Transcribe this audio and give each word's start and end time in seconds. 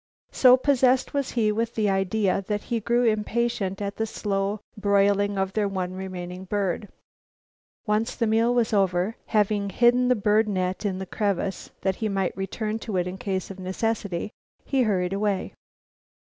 So 0.31 0.57
possessed 0.57 1.13
was 1.13 1.33
he 1.33 1.51
with 1.51 1.75
the 1.75 1.87
idea 1.87 2.43
that 2.47 2.63
he 2.63 2.79
grew 2.79 3.03
impatient 3.03 3.83
at 3.83 3.97
the 3.97 4.07
slow 4.07 4.59
broiling 4.75 5.37
of 5.37 5.53
their 5.53 5.67
one 5.67 5.93
remaining 5.93 6.45
bird. 6.45 6.87
Once 7.85 8.15
the 8.15 8.25
meal 8.25 8.51
was 8.51 8.73
over, 8.73 9.15
having 9.27 9.69
hidden 9.69 10.07
the 10.07 10.15
bird 10.15 10.47
net 10.47 10.87
in 10.87 10.97
the 10.97 11.05
crevice, 11.05 11.69
that 11.81 11.97
he 11.97 12.09
might 12.09 12.35
return 12.35 12.79
to 12.79 12.97
it 12.97 13.05
in 13.05 13.19
case 13.19 13.51
of 13.51 13.59
necessity, 13.59 14.31
he 14.65 14.81
hurried 14.81 15.13
away. 15.13 15.53